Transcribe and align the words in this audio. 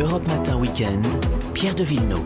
Europe 0.00 0.26
Matin 0.26 0.56
Weekend, 0.58 1.04
Pierre 1.54 1.74
de 1.74 1.84
Villeneuve. 1.84 2.24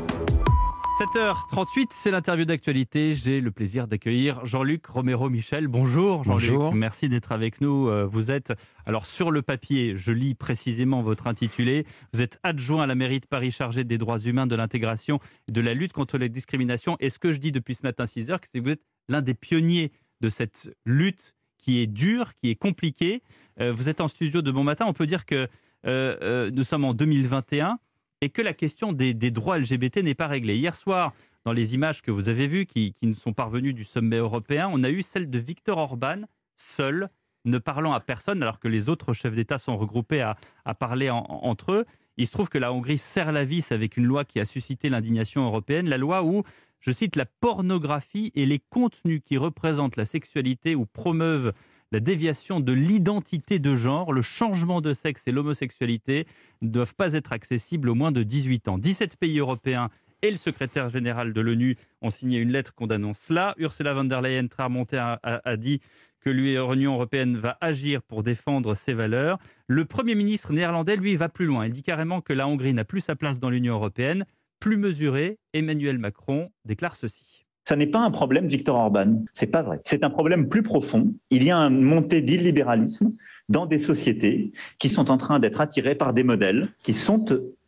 7h38, 1.15 1.87
c'est 1.93 2.11
l'interview 2.11 2.45
d'actualité. 2.45 3.15
J'ai 3.15 3.41
le 3.41 3.51
plaisir 3.51 3.87
d'accueillir 3.87 4.45
Jean-Luc 4.47 4.87
Romero-Michel. 4.87 5.69
Bonjour 5.69 6.25
Jean-Luc. 6.25 6.51
Bonjour. 6.51 6.75
Merci 6.75 7.09
d'être 7.09 7.31
avec 7.33 7.61
nous. 7.61 7.89
Euh, 7.89 8.05
Vous 8.07 8.31
êtes, 8.31 8.53
alors 8.87 9.07
sur 9.07 9.31
le 9.31 9.43
papier, 9.43 9.95
je 9.97 10.13
lis 10.13 10.35
précisément 10.35 11.03
votre 11.03 11.27
intitulé. 11.27 11.87
Vous 12.13 12.23
êtes 12.23 12.39
adjoint 12.43 12.83
à 12.83 12.87
la 12.87 12.95
mairie 12.95 13.21
de 13.21 13.27
Paris 13.27 13.51
chargé 13.53 13.85
des 13.85 13.99
droits 13.99 14.19
humains, 14.19 14.47
de 14.47 14.57
l'intégration 14.57 15.21
et 15.49 15.53
de 15.53 15.61
la 15.61 15.75
lutte 15.75 15.93
contre 15.93 16.19
les 16.19 16.29
discriminations. 16.29 16.97
Et 17.01 17.11
ce 17.11 17.19
que 17.19 17.33
je 17.33 17.39
dis 17.39 17.53
depuis 17.53 17.75
ce 17.75 17.83
matin 17.85 18.05
6h, 18.05 18.39
c'est 18.43 18.59
que 18.59 18.65
vous 18.65 18.71
êtes 18.71 18.83
l'un 19.09 19.23
des 19.23 19.35
pionniers 19.35 19.93
de 20.21 20.31
cette 20.31 20.71
lutte 20.85 21.35
qui 21.59 21.79
est 21.81 21.87
dure, 21.87 22.33
qui 22.35 22.51
est 22.51 22.57
compliquée. 22.57 23.23
Euh, 23.61 23.73
Vous 23.73 23.89
êtes 23.89 24.01
en 24.01 24.09
studio 24.09 24.43
de 24.43 24.51
Bon 24.51 24.65
Matin. 24.65 24.87
On 24.89 24.93
peut 24.95 25.07
dire 25.07 25.27
que 25.27 25.49
nous 25.85 26.65
sommes 26.65 26.85
en 26.85 26.95
2021 26.95 27.79
et 28.21 28.31
que 28.31 28.43
la 28.43 28.53
question 28.53 28.93
des, 28.93 29.15
droits 29.15 29.59
LGBT 29.59 29.99
n'est 29.99 30.15
pas 30.15 30.27
réglée. 30.27 30.57
Hier 30.57 30.75
soir, 30.75 31.13
dans 31.45 31.53
les 31.53 31.75
images 31.75 32.03
que 32.03 32.11
vous 32.11 32.29
avez 32.29 32.47
vues, 32.47 32.67
qui, 32.67 32.93
qui 32.93 33.07
nous 33.07 33.15
sont 33.15 33.33
parvenues 33.33 33.73
du 33.73 33.85
sommet 33.85 34.17
européen, 34.17 34.69
on 34.73 34.83
a 34.83 34.91
eu 34.91 35.03
celle 35.03 35.31
de 35.31 35.39
Viktor 35.39 35.79
Orban, 35.79 36.23
seul, 36.57 37.09
ne 37.45 37.59
parlant 37.59 37.93
à 37.93 38.01
personne, 38.01 38.43
alors 38.43 38.59
que 38.59 38.69
les 38.69 38.89
autres 38.89 39.13
chefs 39.13 39.35
d'État 39.35 39.59
sont 39.59 39.77
regroupés 39.77 40.21
à, 40.21 40.37
parler 40.75 41.11
en- 41.11 41.25
entre 41.25 41.73
eux. 41.73 41.87
Il 42.17 42.27
se 42.27 42.33
trouve 42.33 42.49
que 42.49 42.59
la 42.59 42.73
Hongrie 42.73 42.99
serre 42.99 43.33
la 43.33 43.45
vis 43.45 43.71
avec 43.71 43.97
une 43.97 44.05
loi 44.05 44.25
qui 44.25 44.41
a 44.41 44.45
suscité 44.45 44.89
l'indignation 44.89 45.45
européenne, 45.47 45.89
la 45.89 45.99
loi 45.99 46.25
où, 46.25 46.43
je 46.81 46.91
cite, 46.91 47.15
la 47.15 47.27
pornographie 47.27 48.33
et 48.35 48.45
les 48.45 48.59
contenus 48.59 49.23
qui 49.25 49.37
représentent 49.37 49.97
la 49.97 50.05
sexualité 50.05 50.75
ou 50.75 50.85
promeuvent 50.85 51.53
la 51.93 52.01
déviation 52.01 52.61
de 52.61 52.73
l'identité 52.73 53.59
de 53.59 53.75
genre, 53.75 54.13
le 54.13 54.23
changement 54.23 54.81
de 54.81 54.93
sexe 54.93 55.23
et 55.27 55.33
l'homosexualité 55.33 56.27
ne 56.63 56.69
doivent 56.69 56.95
pas 56.95 57.15
être 57.15 57.33
accessibles 57.33 57.89
aux 57.89 57.95
moins 57.95 58.13
de 58.13 58.23
18 58.23 58.69
ans. 58.69 58.79
17 58.79 59.17
pays 59.17 59.39
européens 59.39 59.89
et 60.23 60.31
le 60.31 60.37
secrétaire 60.37 60.91
général 60.91 61.33
de 61.33 61.41
l'ONU 61.41 61.77
ont 62.03 62.11
signé 62.11 62.39
une 62.41 62.51
lettre 62.51 62.75
condamnant 62.75 63.15
cela. 63.15 63.55
Ursula 63.59 63.95
von 63.95 64.05
der 64.05 64.21
Leyen, 64.21 64.49
a, 64.59 65.21
a- 65.23 65.41
a 65.49 65.57
dit 65.57 65.81
que 66.21 66.31
l'Union 66.31 66.95
européenne 66.95 67.37
va 67.37 67.57
agir 67.61 68.03
pour 68.03 68.23
défendre 68.25 68.75
ses 68.75 68.93
valeurs. 68.93 69.39
Le 69.69 69.85
Premier 69.85 70.17
ministre 70.17 70.53
néerlandais, 70.53 70.97
lui, 70.97 71.15
va 71.15 71.29
plus 71.29 71.47
loin. 71.47 71.67
Il 71.67 71.73
dit 71.73 71.85
carrément 71.85 72.21
que 72.21 72.33
la 72.33 72.49
Hongrie 72.49 72.75
n'a 72.75 72.85
plus 72.85 73.01
sa 73.01 73.15
place 73.15 73.39
dans 73.39 73.51
l'Union 73.51 73.75
européenne. 73.75 74.25
Plus 74.61 74.77
mesuré, 74.77 75.39
Emmanuel 75.53 75.99
Macron 75.99 76.51
déclare 76.65 76.97
ceci. 76.97 77.47
Ça 77.69 77.77
n'est 77.77 77.87
pas 77.87 78.01
un 78.01 78.11
problème 78.11 78.47
Victor 78.47 78.77
Orban, 78.77 79.25
c'est 79.35 79.47
pas 79.47 79.61
vrai. 79.61 79.83
C'est 79.85 80.03
un 80.03 80.09
problème 80.09 80.49
plus 80.49 80.63
profond. 80.63 81.13
Il 81.29 81.45
y 81.45 81.51
a 81.51 81.59
une 81.59 81.83
montée 81.83 82.23
d'illibéralisme 82.23 83.13
dans 83.51 83.67
des 83.67 83.77
sociétés 83.77 84.53
qui 84.79 84.89
sont 84.89 85.11
en 85.11 85.19
train 85.19 85.39
d'être 85.39 85.61
attirées 85.61 85.95
par 85.95 86.15
des 86.15 86.25
modèles 86.25 86.71
qui 86.83 86.95
sont 86.95 87.27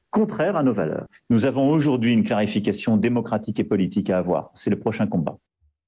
contraires 0.08 0.56
à 0.56 0.62
nos 0.62 0.72
valeurs. 0.72 1.04
Nous 1.28 1.44
avons 1.44 1.68
aujourd'hui 1.68 2.14
une 2.14 2.24
clarification 2.24 2.96
démocratique 2.96 3.60
et 3.60 3.64
politique 3.64 4.08
à 4.08 4.16
avoir. 4.16 4.50
C'est 4.54 4.70
le 4.70 4.78
prochain 4.78 5.06
combat. 5.06 5.36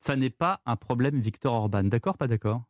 Ça 0.01 0.15
n'est 0.15 0.29
pas 0.29 0.61
un 0.67 0.77
problème 0.77 1.19
Victor 1.19 1.55
Orban. 1.55 1.85
D'accord, 1.85 2.19
pas 2.19 2.29
d'accord? 2.29 2.65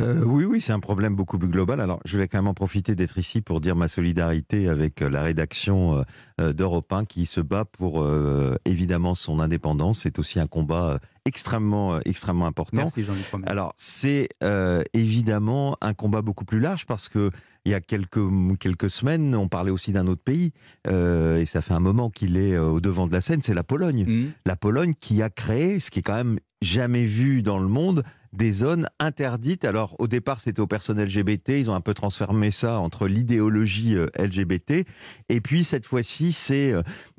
Euh, 0.00 0.22
oui, 0.24 0.44
oui, 0.44 0.60
c'est 0.60 0.72
un 0.72 0.80
problème 0.80 1.14
beaucoup 1.14 1.38
plus 1.38 1.48
global. 1.48 1.80
Alors, 1.80 2.00
je 2.04 2.18
vais 2.18 2.28
quand 2.28 2.38
même 2.38 2.48
en 2.48 2.54
profiter 2.54 2.94
d'être 2.94 3.18
ici 3.18 3.40
pour 3.40 3.60
dire 3.60 3.76
ma 3.76 3.88
solidarité 3.88 4.68
avec 4.68 5.02
euh, 5.02 5.10
la 5.10 5.22
rédaction 5.22 6.04
euh, 6.40 6.52
d'Europe 6.52 6.92
1 6.92 7.04
qui 7.04 7.26
se 7.26 7.40
bat 7.40 7.64
pour 7.64 8.02
euh, 8.02 8.56
évidemment 8.64 9.14
son 9.14 9.40
indépendance. 9.40 10.00
C'est 10.00 10.18
aussi 10.18 10.40
un 10.40 10.46
combat 10.46 10.98
extrêmement, 11.24 12.00
extrêmement 12.00 12.46
important. 12.46 12.82
Merci. 12.82 13.04
Alors, 13.46 13.74
c'est 13.76 14.28
euh, 14.42 14.82
évidemment 14.94 15.76
un 15.80 15.94
combat 15.94 16.22
beaucoup 16.22 16.44
plus 16.44 16.60
large 16.60 16.86
parce 16.86 17.08
que 17.08 17.30
il 17.64 17.72
y 17.72 17.74
a 17.74 17.80
quelques, 17.80 18.20
quelques 18.58 18.90
semaines, 18.90 19.34
on 19.34 19.48
parlait 19.48 19.70
aussi 19.70 19.92
d'un 19.92 20.06
autre 20.06 20.22
pays, 20.22 20.52
euh, 20.86 21.38
et 21.38 21.46
ça 21.46 21.60
fait 21.60 21.74
un 21.74 21.80
moment 21.80 22.10
qu'il 22.10 22.36
est 22.36 22.54
euh, 22.54 22.64
au 22.64 22.80
devant 22.80 23.06
de 23.06 23.12
la 23.12 23.20
scène, 23.20 23.42
c'est 23.42 23.54
la 23.54 23.64
Pologne. 23.64 24.04
Mmh. 24.06 24.32
la 24.46 24.56
Pologne 24.56 24.94
qui 24.98 25.22
a 25.22 25.30
créé, 25.30 25.78
ce 25.78 25.90
qui 25.90 26.00
est 26.00 26.02
quand 26.02 26.14
même 26.14 26.38
jamais 26.62 27.04
vu 27.04 27.42
dans 27.42 27.58
le 27.58 27.68
monde, 27.68 28.02
des 28.32 28.52
zones 28.52 28.86
interdites. 28.98 29.64
Alors 29.64 29.96
au 29.98 30.06
départ 30.06 30.40
c'était 30.40 30.60
au 30.60 30.66
personnel 30.66 31.08
LGBT, 31.08 31.50
ils 31.50 31.70
ont 31.70 31.74
un 31.74 31.80
peu 31.80 31.94
transformé 31.94 32.50
ça 32.50 32.78
entre 32.78 33.08
l'idéologie 33.08 33.96
euh, 33.96 34.06
LGBT, 34.18 34.86
et 35.28 35.40
puis 35.40 35.64
cette 35.64 35.86
fois-ci 35.86 36.32
c'est 36.32 36.72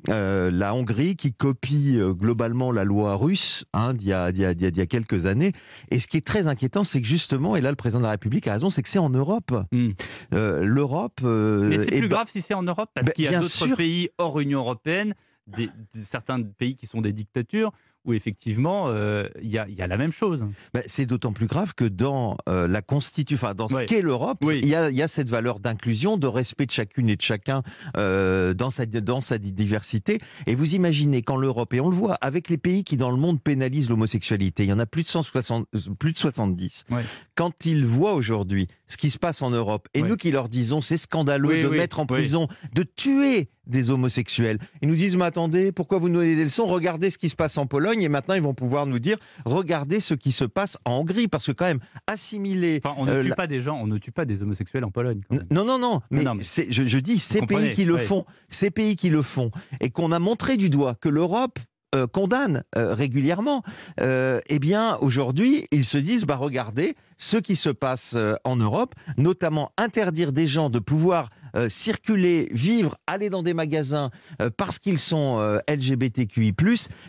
euh, 0.08 0.50
la 0.50 0.74
Hongrie 0.74 1.16
qui 1.16 1.32
copie 1.32 1.96
euh, 1.98 2.12
globalement 2.12 2.72
la 2.72 2.84
loi 2.84 3.16
russe 3.16 3.64
hein, 3.72 3.94
d'il 3.94 4.08
y, 4.08 4.12
a- 4.12 4.30
y 4.30 4.80
y 4.80 4.86
quelques 4.88 5.26
années. 5.26 5.52
Et 5.90 5.98
ce 5.98 6.06
qui 6.06 6.16
est 6.16 6.26
très 6.26 6.46
inquiétant, 6.48 6.84
c'est 6.84 7.00
que 7.00 7.06
justement, 7.06 7.54
et 7.56 7.60
là 7.60 7.70
le 7.70 7.76
président 7.76 8.00
de 8.00 8.04
la 8.04 8.10
République 8.10 8.46
a 8.48 8.52
raison, 8.54 8.70
c'est 8.70 8.82
que 8.82 8.88
c'est 8.88 8.98
en 8.98 9.10
Europe. 9.10 9.52
Mm. 9.72 9.90
Euh, 10.34 10.64
L'Europe... 10.64 11.20
Mais 11.22 11.78
c'est 11.78 11.94
est 11.94 11.98
plus 11.98 12.08
ba- 12.08 12.16
grave 12.16 12.28
si 12.30 12.42
c'est 12.42 12.54
en 12.54 12.62
Europe, 12.62 12.90
parce 12.94 13.06
Ben, 13.06 13.12
qu'il 13.12 13.24
y 13.24 13.28
a 13.28 13.38
d'autres 13.40 13.76
pays 13.76 14.08
hors 14.18 14.40
Union 14.40 14.60
européenne, 14.60 15.14
des, 15.46 15.68
des- 15.94 16.02
certains 16.02 16.42
pays 16.42 16.76
qui 16.76 16.86
sont 16.86 17.00
des 17.00 17.12
dictatures, 17.12 17.72
où 18.04 18.12
effectivement 18.14 18.86
euh, 18.88 19.28
il 19.42 19.50
y, 19.50 19.58
a, 19.58 19.66
il 19.68 19.74
y 19.74 19.82
a 19.82 19.86
la 19.86 19.96
même 19.96 20.12
chose. 20.12 20.44
Ben, 20.74 20.82
c'est 20.86 21.06
d'autant 21.06 21.32
plus 21.32 21.46
grave 21.46 21.74
que 21.74 21.84
dans 21.84 22.36
euh, 22.48 22.66
la 22.66 22.82
constitution, 22.82 23.36
enfin 23.46 23.54
dans 23.54 23.68
ce 23.68 23.74
Ouais. 23.76 23.86
qu'est 23.86 24.02
l'Europe, 24.02 24.38
Oui. 24.42 24.60
il, 24.62 24.68
y 24.68 24.74
a, 24.74 24.90
il 24.90 24.96
y 24.96 25.02
a 25.02 25.08
cette 25.08 25.28
valeur 25.28 25.60
d'inclusion, 25.60 26.16
de 26.16 26.26
respect 26.26 26.66
de 26.66 26.70
chacune 26.72 27.08
et 27.08 27.16
de 27.16 27.22
chacun 27.22 27.62
euh, 27.96 28.54
dans, 28.54 28.70
sa, 28.70 28.86
dans 28.86 29.20
sa 29.20 29.38
diversité. 29.38 30.20
Et 30.46 30.54
vous 30.54 30.74
imaginez 30.74 31.22
quand 31.22 31.36
l'Europe, 31.36 31.72
et 31.74 31.80
on 31.80 31.88
le 31.90 31.96
voit 31.96 32.14
avec 32.20 32.48
les 32.48 32.58
pays 32.58 32.84
qui 32.84 32.96
dans 32.96 33.10
le 33.10 33.16
monde 33.16 33.40
pénalisent 33.40 33.88
l'homosexualité, 33.90 34.64
il 34.64 34.68
y 34.68 34.72
en 34.72 34.78
a 34.78 34.86
plus 34.86 35.02
de, 35.02 35.08
160, 35.08 35.66
euh, 35.74 35.78
plus 35.98 36.12
de 36.12 36.16
70, 36.16 36.84
Ouais. 36.90 37.02
quand 37.34 37.66
ils 37.66 37.84
voient 37.84 38.14
aujourd'hui 38.14 38.66
ce 38.86 38.96
qui 38.96 39.10
se 39.10 39.18
passe 39.18 39.42
en 39.42 39.50
Europe, 39.50 39.88
et 39.94 40.02
Ouais. 40.02 40.08
nous 40.08 40.16
qui 40.16 40.30
leur 40.30 40.48
disons 40.48 40.80
c'est 40.80 40.96
scandaleux 40.96 41.48
Oui, 41.48 41.62
de 41.62 41.68
oui, 41.68 41.78
mettre 41.78 42.00
en 42.00 42.06
prison, 42.06 42.48
de 42.74 42.82
tuer 42.82 43.48
des 43.66 43.90
homosexuels, 43.90 44.58
ils 44.82 44.88
nous 44.88 44.96
disent 44.96 45.16
mais 45.16 45.24
attendez, 45.24 45.70
pourquoi 45.70 45.98
vous 45.98 46.08
nous 46.08 46.16
donnez 46.18 46.34
des 46.36 46.42
leçons? 46.44 46.66
Regardez 46.66 47.10
ce 47.10 47.18
qui 47.18 47.28
se 47.28 47.36
passe 47.36 47.56
en 47.58 47.66
Pologne, 47.66 47.91
et 48.00 48.08
maintenant 48.08 48.34
ils 48.34 48.42
vont 48.42 48.54
pouvoir 48.54 48.86
nous 48.86 48.98
dire 48.98 49.18
regardez 49.44 50.00
ce 50.00 50.14
qui 50.14 50.32
se 50.32 50.44
passe 50.44 50.78
en 50.84 50.92
Hongrie, 50.98 51.28
parce 51.28 51.46
que 51.46 51.52
quand 51.52 51.64
même, 51.66 51.80
assimiler... 52.06 52.80
Enfin, 52.84 52.94
on 52.98 53.04
ne 53.06 53.12
euh, 53.12 53.22
tue 53.22 53.28
la- 53.28 53.34
pas 53.36 53.46
des 53.46 53.60
gens, 53.60 53.76
on 53.80 53.86
ne 53.86 53.98
tue 53.98 54.12
pas 54.12 54.24
des 54.24 54.42
homosexuels 54.42 54.84
en 54.84 54.90
Pologne. 54.90 55.20
quand 55.28 55.36
même. 55.36 55.44
Non, 55.50 55.64
non, 55.64 55.78
non, 55.78 56.00
mais, 56.10 56.22
non, 56.22 56.34
mais- 56.34 56.42
je, 56.42 56.84
je 56.84 56.98
dis 56.98 57.18
ces 57.18 57.42
pays 57.42 57.70
qui 57.70 57.84
le 57.84 57.94
ouais. 57.94 58.00
font, 58.04 58.24
ces 58.48 58.70
pays 58.70 58.96
qui 58.96 59.10
le 59.10 59.22
font, 59.22 59.50
et 59.80 59.90
qu'on 59.90 60.12
a 60.12 60.18
montré 60.18 60.56
du 60.56 60.70
doigt 60.70 60.94
que 60.94 61.08
l'Europe 61.08 61.58
euh, 61.94 62.06
condamne 62.06 62.62
euh, 62.76 62.94
régulièrement, 62.94 63.62
euh, 64.00 64.40
eh 64.48 64.58
bien 64.58 64.96
aujourd'hui 65.02 65.66
ils 65.72 65.84
se 65.84 65.98
disent 65.98 66.24
bah 66.24 66.36
regardez 66.36 66.94
ce 67.18 67.36
qui 67.36 67.54
se 67.54 67.68
passe 67.68 68.16
en 68.44 68.56
Europe, 68.56 68.94
notamment 69.18 69.70
interdire 69.76 70.32
des 70.32 70.46
gens 70.46 70.70
de 70.70 70.78
pouvoir 70.78 71.28
euh, 71.56 71.68
circuler, 71.68 72.48
vivre, 72.52 72.96
aller 73.06 73.30
dans 73.30 73.42
des 73.42 73.54
magasins 73.54 74.10
euh, 74.40 74.50
parce 74.56 74.78
qu'ils 74.78 74.98
sont 74.98 75.38
euh, 75.38 75.58
LGBTQI+, 75.68 76.54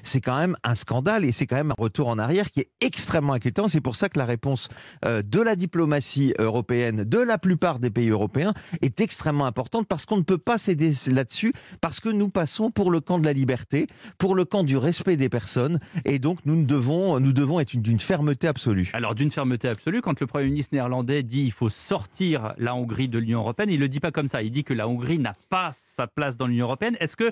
c'est 0.02 0.22
quand 0.22 0.38
même 0.38 0.56
un 0.64 0.76
scandale 0.76 1.26
et 1.26 1.32
c'est 1.32 1.48
quand 1.48 1.56
même 1.56 1.72
un 1.72 1.82
retour 1.82 2.08
en 2.08 2.20
arrière 2.20 2.50
qui 2.52 2.62
est 2.62 2.70
extrêmement 2.82 3.34
inquiétant. 3.34 3.68
C'est 3.68 3.82
pour 3.82 3.96
ça 3.96 4.10
que 4.10 4.20
la 4.20 4.26
réponse 4.26 4.70
de 5.06 5.42
la 5.42 5.56
diplomatie 5.56 6.34
européenne, 6.40 7.04
de 7.04 7.18
la 7.20 7.38
plupart 7.38 7.80
des 7.80 7.90
pays 7.90 8.10
européens, 8.10 8.54
est 8.82 9.02
extrêmement 9.02 9.46
importante 9.46 9.88
parce 9.88 10.06
qu'on 10.06 10.18
ne 10.18 10.22
peut 10.24 10.38
pas 10.38 10.58
céder 10.58 10.92
là-dessus, 11.12 11.54
parce 11.82 12.00
que 12.00 12.10
nous 12.10 12.30
passons 12.30 12.72
pour 12.72 12.92
le 12.92 13.00
camp 13.00 13.20
de 13.20 13.26
la 13.26 13.34
liberté, 13.34 13.88
pour 14.18 14.36
le 14.36 14.46
camp 14.46 14.64
du 14.64 14.78
respect 14.78 15.18
des 15.18 15.30
personnes, 15.30 15.80
et 16.06 16.20
donc 16.20 16.40
nous 16.46 16.64
devons, 16.64 17.20
nous 17.20 17.34
devons 17.34 17.60
être 17.60 17.74
une- 17.74 17.82
d'une 17.82 18.00
fermeté 18.00 18.48
absolue. 18.48 18.90
Alors 18.94 19.16
d'une 19.16 19.32
fermeté 19.32 19.68
absolue, 19.68 20.02
quand 20.02 20.20
le 20.20 20.28
Premier 20.28 20.46
ministre 20.46 20.74
néerlandais 20.74 21.24
dit 21.24 21.44
il 21.44 21.52
faut 21.52 21.70
sortir 21.70 22.54
la 22.58 22.76
Hongrie 22.76 23.10
de 23.10 23.18
l'Union 23.20 23.40
européenne, 23.40 23.70
il 23.70 23.76
ne 23.78 23.82
le 23.82 23.90
dit 23.90 24.00
pas 24.00 24.12
comme 24.12 24.28
ça, 24.28 24.33
il 24.42 24.52
dit 24.52 24.64
que 24.64 24.74
la 24.74 24.88
Hongrie 24.88 25.20
n'a 25.20 25.34
pas 25.50 25.72
sa 25.74 26.08
place 26.08 26.38
dans 26.38 26.48
l'Union 26.48 26.66
européenne. 26.66 26.98
Est-ce 27.00 27.16
que 27.16 27.32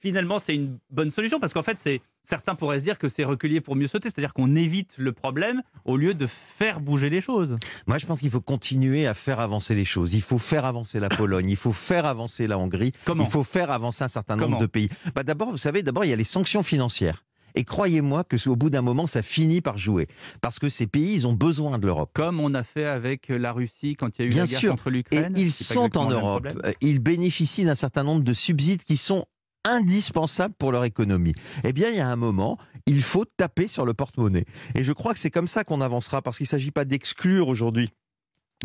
finalement 0.00 0.38
c'est 0.38 0.54
une 0.54 0.78
bonne 0.90 1.10
solution? 1.10 1.40
Parce 1.40 1.52
qu'en 1.52 1.62
fait, 1.62 1.78
c'est 1.80 2.00
certains 2.24 2.54
pourraient 2.54 2.78
se 2.78 2.84
dire 2.84 2.98
que 2.98 3.08
c'est 3.08 3.24
reculer 3.24 3.60
pour 3.60 3.74
mieux 3.76 3.88
sauter, 3.88 4.08
c'est-à-dire 4.10 4.32
qu'on 4.34 4.54
évite 4.54 4.94
le 4.98 5.12
problème 5.12 5.62
au 5.84 5.96
lieu 5.96 6.14
de 6.14 6.26
faire 6.26 6.80
bouger 6.80 7.10
les 7.10 7.20
choses. 7.20 7.56
Moi, 7.86 7.98
je 7.98 8.06
pense 8.06 8.20
qu'il 8.20 8.30
faut 8.30 8.40
continuer 8.40 9.06
à 9.06 9.14
faire 9.14 9.40
avancer 9.40 9.74
les 9.74 9.84
choses. 9.84 10.14
Il 10.14 10.22
faut 10.22 10.38
faire 10.38 10.64
avancer 10.64 11.00
la 11.00 11.08
Pologne, 11.08 11.48
il 11.50 11.56
faut 11.56 11.72
faire 11.72 12.06
avancer 12.06 12.46
la 12.46 12.58
Hongrie, 12.58 12.92
Comment? 13.04 13.24
Il 13.24 13.30
faut 13.30 13.44
faire 13.44 13.70
avancer 13.70 14.04
un 14.04 14.08
certain 14.08 14.36
Comment? 14.36 14.50
nombre 14.50 14.60
de 14.62 14.66
pays. 14.66 14.88
Bah, 15.14 15.24
d'abord, 15.24 15.50
vous 15.50 15.56
savez, 15.56 15.82
d'abord, 15.82 16.04
il 16.04 16.08
y 16.10 16.12
a 16.12 16.16
les 16.16 16.24
sanctions 16.24 16.62
financières. 16.62 17.24
Et 17.54 17.64
croyez-moi 17.64 18.24
que 18.24 18.36
au 18.48 18.56
bout 18.56 18.70
d'un 18.70 18.82
moment, 18.82 19.06
ça 19.06 19.22
finit 19.22 19.60
par 19.60 19.78
jouer. 19.78 20.06
Parce 20.40 20.58
que 20.58 20.68
ces 20.68 20.86
pays, 20.86 21.14
ils 21.14 21.26
ont 21.26 21.34
besoin 21.34 21.78
de 21.78 21.86
l'Europe. 21.86 22.10
Comme 22.14 22.40
on 22.40 22.54
a 22.54 22.62
fait 22.62 22.86
avec 22.86 23.28
la 23.28 23.52
Russie 23.52 23.94
quand 23.96 24.18
il 24.18 24.22
y 24.22 24.24
a 24.24 24.26
eu 24.26 24.30
Bien 24.30 24.44
la 24.44 24.50
guerre 24.50 24.58
sûr. 24.58 24.70
contre 24.70 24.88
Et 24.88 24.92
l'Ukraine. 24.92 25.34
ils 25.36 25.52
C'est 25.52 25.68
pas 25.68 25.74
sont 25.74 25.98
en 25.98 26.08
Europe. 26.08 26.48
Ils 26.80 26.98
bénéficient 26.98 27.64
d'un 27.64 27.74
certain 27.74 28.04
nombre 28.04 28.24
de 28.24 28.32
subsides 28.32 28.82
qui 28.82 28.96
sont 28.96 29.26
indispensables 29.64 30.54
pour 30.58 30.72
leur 30.72 30.84
économie. 30.84 31.34
Eh 31.64 31.72
bien, 31.72 31.88
il 31.90 31.96
y 31.96 32.00
a 32.00 32.08
un 32.08 32.16
moment, 32.16 32.58
il 32.86 33.02
faut 33.02 33.24
taper 33.24 33.68
sur 33.68 33.84
le 33.84 33.94
porte-monnaie. 33.94 34.44
Et 34.74 34.82
je 34.82 34.92
crois 34.92 35.12
que 35.12 35.20
c'est 35.20 35.30
comme 35.30 35.46
ça 35.46 35.62
qu'on 35.64 35.80
avancera, 35.80 36.20
parce 36.20 36.38
qu'il 36.38 36.44
ne 36.44 36.48
s'agit 36.48 36.72
pas 36.72 36.84
d'exclure 36.84 37.48
aujourd'hui 37.48 37.90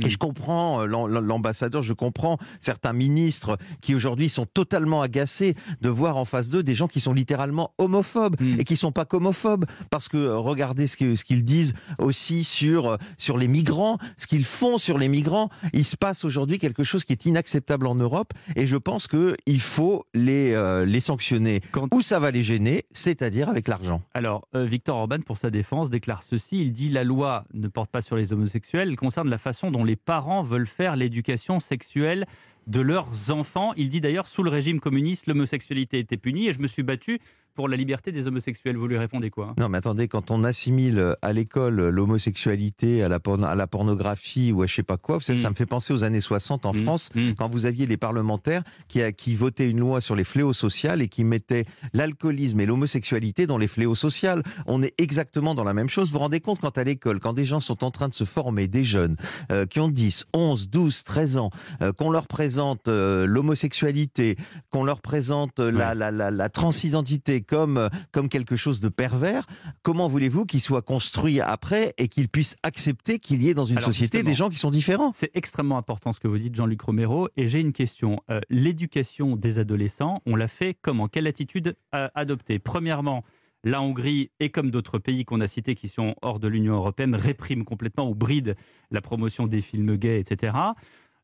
Et 0.02 0.08
Mm. 0.08 0.10
je 0.10 0.18
comprends 0.18 0.82
euh, 0.82 0.86
l'am- 0.86 1.20
l'ambassadeur, 1.26 1.82
je 1.82 1.94
comprends 1.94 2.38
certains 2.60 2.94
ministres 2.94 3.58
qui 3.82 3.96
aujourd'hui 3.96 4.30
sont 4.30 4.46
totalement 4.46 5.02
agacés 5.02 5.56
de 5.82 5.90
voir 5.90 6.18
en 6.18 6.26
face 6.26 6.50
d'eux 6.50 6.64
des 6.64 6.76
gens 6.76 6.88
qui 6.88 7.00
sont 7.00 7.14
littéralement 7.14 7.74
homophobes 7.78 8.36
Mm. 8.40 8.60
et 8.60 8.64
qui 8.64 8.78
sont 8.78 8.92
pas 8.92 9.06
qu'homophobes 9.06 9.66
parce 9.90 10.08
que 10.10 10.18
euh, 10.18 10.38
regardez 10.38 10.88
ce 10.88 10.98
qu'ils 10.98 11.44
disent 11.46 11.74
aussi 12.00 12.44
sur 12.44 12.88
euh, 12.92 12.98
sur 13.18 13.38
les 13.38 13.48
migrants, 13.48 13.98
ce 14.18 14.28
qu'ils 14.28 14.44
font 14.46 14.78
sur 14.78 14.98
les 14.98 15.08
migrants. 15.10 15.50
Il 15.74 15.86
se 15.86 15.96
passe 15.96 16.26
aujourd'hui 16.26 16.60
quelque 16.60 16.84
chose 16.84 17.04
qui 17.06 17.14
est 17.14 17.26
inacceptable 17.26 17.88
en 17.88 17.96
Europe 17.96 18.34
et 18.56 18.68
je 18.68 18.78
pense 18.78 19.08
que 19.08 19.36
il 19.46 19.60
faut 19.60 20.06
les 20.14 20.54
euh, 20.54 20.86
les 20.86 21.00
sanctionner. 21.02 21.62
Quand- 21.72 21.88
Où 21.94 22.02
ça 22.02 22.20
va 22.20 22.32
les 22.32 22.44
gêner, 22.44 22.86
c'est-à-dire 22.92 23.50
avec 23.50 23.68
l'argent. 23.68 24.02
Alors, 24.14 24.48
euh, 24.56 24.66
Victor 24.66 24.98
Orban, 24.98 25.20
pour 25.26 25.38
sa 25.38 25.50
défense, 25.50 25.90
déclare 25.90 26.24
ceci. 26.24 26.62
Il 26.62 26.72
dit 26.74 26.90
la 26.90 27.04
loi 27.04 27.46
ne 27.54 27.68
porte 27.68 27.90
pas 27.92 28.02
sur 28.02 28.16
les 28.16 28.34
homosexuels, 28.34 28.90
elle 28.90 28.96
concerne 28.98 29.30
la 29.30 29.38
façon 29.38 29.72
dont 29.72 29.84
les 29.88 29.96
parents 29.96 30.44
veulent 30.44 30.68
faire 30.68 30.96
l'éducation 30.96 31.60
sexuelle 31.60 32.28
de 32.68 32.82
leurs 32.82 33.32
enfants. 33.32 33.74
Il 33.78 33.90
dit 33.90 34.02
d'ailleurs, 34.02 34.28
sous 34.28 34.44
le 34.44 34.52
régime 34.52 34.80
communiste, 34.80 35.26
l'homosexualité 35.26 36.00
était 36.00 36.18
punie 36.18 36.48
et 36.48 36.52
je 36.52 36.60
me 36.60 36.68
suis 36.68 36.84
battu 36.84 37.20
pour 37.58 37.68
la 37.68 37.76
liberté 37.76 38.12
des 38.14 38.28
homosexuels. 38.28 38.78
Vous 38.78 38.88
lui 38.88 38.98
répondez 39.00 39.30
quoi? 39.32 39.54
Non, 39.58 39.68
mais 39.68 39.80
attendez, 39.80 40.08
quand 40.08 40.32
on 40.32 40.44
assimile 40.46 41.16
à 41.22 41.34
l'école 41.34 41.90
l'homosexualité 41.90 43.02
à 43.04 43.10
la, 43.10 43.20
porno- 43.20 43.48
à 43.48 43.56
la 43.56 43.66
pornographie 43.68 44.52
ou 44.52 44.62
à 44.62 44.68
je 44.68 44.76
sais 44.76 44.84
pas 44.84 44.98
quoi, 44.98 45.16
vous 45.18 45.22
savez, 45.24 45.40
Mm. 45.40 45.42
ça 45.42 45.50
me 45.50 45.56
fait 45.56 45.66
penser 45.66 45.92
aux 45.92 46.04
années 46.04 46.22
60 46.22 46.66
en 46.68 46.72
Mm, 46.74 46.84
France, 46.84 47.10
mm. 47.16 47.32
quand 47.38 47.50
vous 47.50 47.66
aviez 47.66 47.88
les 47.88 47.98
parlementaires 47.98 48.64
qui, 48.88 49.02
a- 49.02 49.12
qui 49.12 49.34
votaient 49.36 49.70
une 49.70 49.80
loi 49.80 50.02
sur 50.02 50.16
les 50.16 50.24
fléaux 50.24 50.54
sociaux 50.54 50.92
et 51.00 51.08
qui 51.08 51.24
mettaient 51.24 51.66
l'alcoolisme 51.94 52.60
et 52.60 52.66
l'homosexualité 52.68 53.48
dans 53.48 53.58
les 53.58 53.68
fléaux 53.68 53.96
sociaux. 53.96 54.36
On 54.68 54.84
est 54.84 54.94
exactement 55.00 55.56
dans 55.56 55.64
la 55.64 55.74
même 55.74 55.90
chose. 55.90 56.10
Vous 56.10 56.14
vous 56.14 56.20
rendez 56.20 56.40
compte 56.40 56.60
quand 56.60 56.78
à 56.78 56.84
l'école, 56.84 57.20
quand 57.20 57.34
des 57.34 57.46
gens 57.46 57.60
sont 57.60 57.84
en 57.84 57.90
train 57.92 58.08
de 58.10 58.14
se 58.14 58.24
former, 58.24 58.68
des 58.68 58.84
jeunes 58.84 59.16
euh, 59.52 59.66
qui 59.66 59.80
ont 59.80 59.88
10, 59.90 60.26
11, 60.34 60.70
12, 60.70 61.04
13 61.04 61.38
ans, 61.38 61.50
euh, 61.82 61.92
qu'on 61.92 62.12
leur 62.12 62.28
présente 62.28 62.88
euh, 62.88 63.26
l'homosexualité, 63.26 64.36
qu'on 64.70 64.84
leur 64.84 65.02
présente 65.02 65.60
euh, 65.60 65.72
la, 65.72 65.94
la, 65.96 66.12
la, 66.12 66.30
la 66.32 66.50
transidentité 66.50 67.42
comme, 67.48 67.78
euh, 67.78 67.90
comme 68.12 68.30
quelque 68.30 68.56
chose 68.56 68.80
de 68.80 68.90
pervers, 68.90 69.46
comment 69.82 70.08
voulez-vous 70.08 70.46
qu'ils 70.46 70.62
soient 70.62 70.82
construits 70.82 71.42
après 71.42 71.94
et 71.98 72.08
qu'ils 72.08 72.30
puissent 72.30 72.58
accepter 72.64 73.20
qu'il 73.20 73.42
y 73.42 73.50
ait 73.50 73.54
dans 73.54 73.66
une 73.66 73.78
Alors, 73.78 73.88
société 73.88 74.24
des 74.24 74.34
gens 74.34 74.50
qui 74.50 74.58
sont 74.58 74.72
différents? 74.72 75.12
C'est 75.14 75.32
extrêmement 75.34 75.78
important 75.78 76.14
ce 76.14 76.20
que 76.20 76.28
vous 76.28 76.38
dites, 76.38 76.56
Jean-Luc 76.56 76.82
Romero. 76.82 77.30
Et 77.38 77.48
j'ai 77.48 77.60
une 77.60 77.74
question. 77.74 78.22
Euh, 78.30 78.40
L'éducation 78.50 79.36
des 79.36 79.60
adolescents, 79.60 80.22
on 80.26 80.36
l'a 80.36 80.48
fait 80.48 80.78
comment? 80.82 81.08
Quelle 81.08 81.28
attitude 81.28 81.76
euh, 81.96 82.10
adopter? 82.14 82.60
Premièrement, 82.60 83.24
la 83.64 83.82
Hongrie, 83.82 84.30
et 84.40 84.50
comme 84.50 84.72
d'autres 84.72 85.00
pays 85.00 85.26
qu'on 85.26 85.42
a 85.42 85.48
cités 85.48 85.76
qui 85.76 85.88
sont 85.88 86.16
hors 86.22 86.40
de 86.40 86.48
l'Union 86.48 86.76
européenne, 86.76 87.16
réprime 87.16 87.66
complètement 87.66 88.10
ou 88.10 88.16
bride 88.16 88.56
la 88.92 89.02
promotion 89.02 89.48
des 89.48 89.62
films 89.62 89.96
gays, 89.98 90.20
etc. 90.20 90.54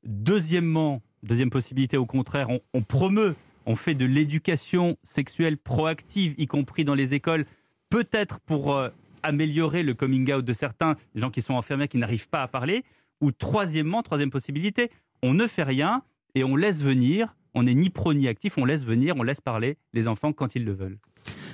Deuxièmement, 0.04 1.02
deuxième 1.22 1.50
possibilité, 1.50 1.98
au 1.98 2.06
contraire, 2.06 2.50
on, 2.50 2.60
on 2.74 2.82
promeut, 2.82 3.36
on 3.66 3.76
fait 3.76 3.96
de 3.96 4.06
l'éducation 4.06 4.98
sexuelle 5.04 5.58
proactive, 5.58 6.36
y 6.38 6.48
compris 6.48 6.84
dans 6.86 6.96
les 6.96 7.14
écoles, 7.14 7.46
peut-être 7.90 8.40
pour 8.40 8.76
euh, 8.76 8.90
améliorer 9.24 9.84
le 9.84 9.94
coming 9.94 10.32
out 10.34 10.44
de 10.44 10.54
certains, 10.54 10.96
des 11.16 11.22
gens 11.22 11.30
qui 11.30 11.42
sont 11.42 11.54
enfermés, 11.54 11.88
qui 11.88 11.98
n'arrivent 11.98 12.30
pas 12.30 12.44
à 12.44 12.48
parler. 12.48 12.84
Ou 13.22 13.32
troisièmement, 13.32 14.04
troisième 14.04 14.32
possibilité, 14.32 14.92
on 15.22 15.34
ne 15.34 15.48
fait 15.48 15.64
rien 15.64 16.04
et 16.36 16.44
on 16.44 16.56
laisse 16.56 16.82
venir, 16.82 17.36
on 17.54 17.64
n'est 17.64 17.76
ni 17.76 17.90
pro 17.90 18.14
ni 18.14 18.28
actif, 18.28 18.58
on 18.58 18.66
laisse 18.66 18.86
venir, 18.86 19.16
on 19.18 19.24
laisse 19.24 19.42
parler 19.42 19.78
les 19.94 20.08
enfants 20.08 20.34
quand 20.34 20.56
ils 20.56 20.66
le 20.66 20.74
veulent. 20.74 20.98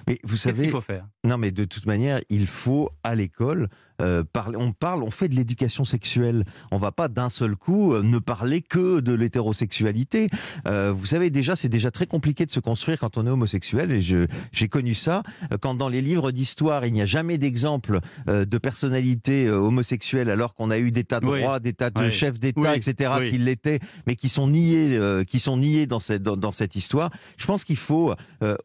Mais 0.08 0.18
vous 0.24 0.32
Qu'est-ce 0.32 0.44
savez, 0.44 0.64
qu'il 0.64 0.72
faut 0.72 0.82
faire? 0.82 1.08
Non, 1.24 1.38
mais 1.38 1.52
de 1.52 1.66
toute 1.66 1.86
manière, 1.86 2.22
il 2.30 2.48
faut 2.48 2.90
à 3.04 3.14
l'école 3.14 3.70
euh, 4.02 4.24
parler. 4.24 4.58
On 4.58 4.72
parle, 4.72 5.04
on 5.04 5.10
fait 5.12 5.28
de 5.30 5.36
l'éducation 5.36 5.84
sexuelle. 5.84 6.46
On 6.72 6.78
va 6.78 6.92
pas 6.92 7.08
d'un 7.08 7.30
seul 7.30 7.56
coup 7.56 7.94
euh, 7.94 8.02
ne 8.04 8.20
parler 8.20 8.62
que 8.62 9.00
de 9.00 9.14
l'hétérosexualité. 9.14 10.30
Euh, 10.68 10.92
vous 10.94 11.06
savez 11.06 11.30
déjà, 11.30 11.56
c'est 11.56 11.70
déjà 11.70 11.92
très 11.92 12.06
compliqué 12.08 12.46
de 12.46 12.52
se 12.52 12.60
construire 12.60 13.00
quand 13.00 13.18
on 13.18 13.26
est 13.26 13.30
homosexuel. 13.30 13.92
Et 13.92 14.02
j'ai 14.02 14.68
connu 14.68 14.94
ça 14.94 15.24
quand 15.62 15.76
dans 15.76 15.90
les 15.90 16.02
livres 16.02 16.32
d'histoire 16.32 16.86
il 16.86 16.94
n'y 16.94 17.02
a 17.02 17.06
jamais 17.06 17.38
d'exemple 17.38 18.00
de 18.28 18.58
personnalité 18.58 19.50
homosexuelle 19.50 20.30
alors 20.30 20.54
qu'on 20.54 20.70
a 20.70 20.78
eu 20.80 20.92
des 20.92 21.04
tas 21.04 21.20
de 21.20 21.26
Oui. 21.26 21.44
rois, 21.44 21.60
des 21.60 21.74
tas 21.74 21.90
de 21.90 22.04
Oui. 22.04 22.12
chefs 22.12 22.40
d'État, 22.40 22.62
Oui. 22.62 22.78
etc. 22.78 23.12
Qui 23.30 23.38
l'étaient, 23.38 23.80
mais 24.08 24.16
qui 24.16 24.30
sont 24.30 24.48
niés, 24.48 24.96
euh, 24.98 25.24
qui 25.24 25.40
sont 25.40 25.58
niés 25.58 25.86
dans 25.88 26.00
cette 26.00 26.24
dans, 26.24 26.38
dans 26.38 26.52
cette 26.52 26.76
histoire. 26.76 27.12
Je 27.38 27.46
pense 27.46 27.64
qu'il 27.64 27.78
faut 27.78 28.14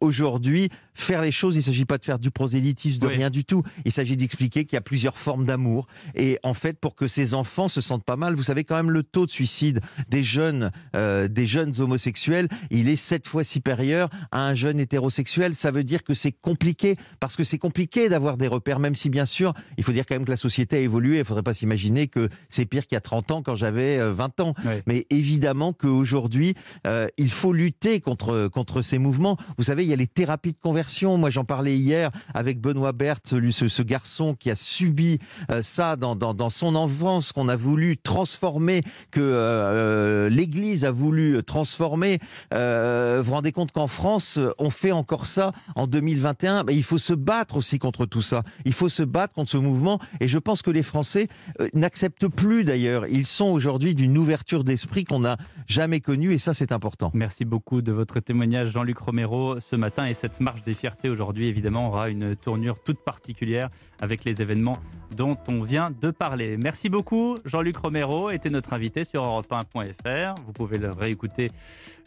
aujourd'hui 0.01 0.69
faire 0.95 1.23
les 1.23 1.33
choses. 1.33 1.55
Il 1.57 1.59
ne 1.59 1.63
s'agit 1.65 1.85
pas 1.85 1.99
de 1.99 2.05
faire 2.05 2.19
du 2.19 2.31
prosélytisme, 2.31 3.01
de 3.01 3.07
rien 3.07 3.31
du 3.31 3.45
tout. 3.45 3.63
Il 3.85 3.93
s'agit 3.93 4.17
d'expliquer 4.17 4.65
qu'il 4.65 4.77
y 4.77 4.79
a 4.79 4.81
plusieurs 4.83 5.17
formes 5.25 5.47
d'amour. 5.47 5.87
Et 6.15 6.39
en 6.43 6.53
fait, 6.53 6.79
pour 6.79 6.95
que 6.95 7.09
ces 7.09 7.33
enfants 7.33 7.69
se 7.69 7.81
sentent 7.81 8.05
pas 8.05 8.17
mal, 8.17 8.35
vous 8.35 8.43
savez 8.43 8.63
quand 8.65 8.77
même 8.77 8.91
le 8.91 9.03
taux 9.03 9.25
de 9.25 9.31
suicide 9.31 9.81
des 10.09 10.23
jeunes, 10.23 10.71
euh, 10.95 11.29
des 11.29 11.47
jeunes 11.47 11.73
homosexuels, 11.81 12.49
il 12.71 12.91
est 12.91 12.97
sept 12.97 13.27
fois 13.27 13.43
supérieur 13.43 14.11
à 14.31 14.47
un 14.47 14.55
jeune 14.55 14.79
hétérosexuel. 14.79 15.55
Ça 15.55 15.71
veut 15.71 15.83
dire 15.83 16.05
que 16.05 16.13
c'est 16.13 16.33
compliqué, 16.33 16.97
parce 17.21 17.37
que 17.37 17.45
c'est 17.45 17.59
compliqué 17.59 18.11
d'avoir 18.11 18.37
des 18.37 18.49
repères, 18.49 18.79
même 18.79 18.95
si 18.95 19.09
bien 19.09 19.25
sûr, 19.25 19.55
il 19.79 19.85
faut 19.85 19.93
dire 19.93 20.05
quand 20.07 20.15
même 20.15 20.27
que 20.27 20.31
la 20.31 20.37
société 20.37 20.77
a 20.77 20.81
évolué. 20.81 21.19
Il 21.19 21.25
faudrait 21.25 21.43
pas 21.43 21.55
s'imaginer 21.55 22.07
que 22.07 22.29
c'est 22.51 22.67
pire 22.67 22.87
qu'il 22.87 22.97
y 22.97 22.99
a 22.99 23.01
30 23.01 23.31
ans 23.31 23.43
quand 23.43 23.55
j'avais 23.55 23.99
euh, 23.99 24.13
20 24.13 24.41
ans. 24.41 24.55
Ouais. 24.67 24.83
Mais 24.87 25.07
évidemment 25.09 25.73
qu'aujourd'hui, 25.73 26.55
euh, 26.87 27.07
il 27.17 27.31
faut 27.31 27.55
lutter 27.55 28.01
contre, 28.01 28.49
contre 28.49 28.83
ces 28.83 28.99
mouvements. 28.99 29.39
Vous 29.57 29.65
savez, 29.65 29.85
il 29.85 29.89
y 29.89 29.95
a 29.95 29.97
les 29.97 30.07
thérapies 30.07 30.53
de 30.53 30.61
conversion. 30.61 31.17
Moi, 31.17 31.31
j'en 31.31 31.45
parlais 31.45 31.79
hier 31.79 32.11
avec 32.35 32.61
Benoît 32.61 32.93
Berthe, 32.93 33.35
ce 33.51 33.83
garçon 33.83 34.35
qui 34.35 34.51
a 34.51 34.57
subi 34.57 35.14
euh, 35.51 35.63
ça 35.63 35.97
dans, 35.97 36.51
son 36.51 36.75
enfance, 36.75 37.33
qu'on 37.33 37.49
a 37.49 37.57
voulu 37.57 37.97
transformer, 37.97 38.83
que 39.11 39.21
euh, 39.21 40.29
l'Église 40.29 40.85
a 40.85 40.91
voulu 40.91 41.43
transformer. 41.43 42.19
Euh, 42.53 43.19
vous 43.19 43.29
vous 43.29 43.35
rendez 43.35 43.53
compte 43.53 43.73
qu'en 43.73 43.87
France, 43.87 44.39
on 44.59 44.71
fait 44.71 44.93
encore 44.93 45.27
ça 45.27 45.53
en 45.77 45.87
2021 45.87 46.65
Ben, 46.65 46.73
Il 46.75 46.83
faut 46.83 46.99
se 46.99 47.13
battre 47.13 47.57
aussi 47.57 47.79
contre 47.79 48.07
tout 48.07 48.23
ça. 48.23 48.43
Il 48.65 48.73
faut 48.73 48.89
se 48.89 49.03
battre 49.03 49.35
contre 49.35 49.51
ce 49.51 49.57
mouvement. 49.57 49.99
Et 50.21 50.29
je 50.29 50.39
pense 50.39 50.63
que 50.63 50.71
les 50.71 50.83
Français 50.83 51.29
euh, 51.61 51.69
n'acceptent 51.75 52.29
plus 52.29 52.65
d'ailleurs. 52.65 53.07
Ils 53.07 53.27
sont 53.27 53.47
aujourd'hui 53.47 53.95
d'une 53.95 54.17
ouverture 54.19 54.65
d'esprit 54.65 55.05
qu'on 55.05 55.21
n'a 55.21 55.37
jamais 55.67 56.01
connue 56.01 56.33
et 56.33 56.39
ça, 56.39 56.55
c'est 56.55 56.73
important. 56.73 57.11
Merci 57.15 57.45
beaucoup 57.45 57.83
de 57.83 57.93
votre 57.93 58.21
témoignage, 58.21 58.71
Jean-Luc 58.71 58.99
Romero, 58.99 59.61
ce 59.61 59.77
matin. 59.77 60.07
Et 60.07 60.15
cette 60.15 60.41
marche 60.41 60.65
des 60.65 60.75
fiertés 60.75 61.09
aujourd'hui, 61.09 61.47
évidemment, 61.47 61.89
aura 61.89 62.09
une 62.09 62.37
tournure 62.37 62.79
toute 62.85 62.99
particulière 62.99 63.69
avec 64.01 64.25
les 64.25 64.43
événements 64.43 64.77
dont 65.15 65.37
on 65.49 65.63
vient 65.63 65.91
de 65.91 66.11
parler. 66.11 66.57
Merci 66.57 66.89
beaucoup, 66.89 67.37
Jean-Luc 67.45 67.77
Romero 67.77 68.31
était 68.31 68.51
notre 68.51 68.73
invité 68.73 69.05
sur 69.05 69.23
europe1.fr. 69.23 70.35
Vous 70.47 70.53
pouvez 70.53 70.79
réécouter 70.87 71.51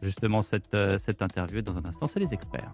justement 0.02 0.42
cette, 0.42 0.74
euh, 0.74 0.98
cette 0.98 1.22
interview 1.22 1.62
dans 1.62 1.78
un 1.78 1.86
instant, 1.86 2.08
c'est 2.08 2.20
les 2.20 2.34
experts. 2.34 2.72